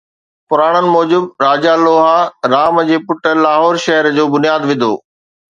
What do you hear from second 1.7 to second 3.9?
لوها، رام جي پٽ، لاهور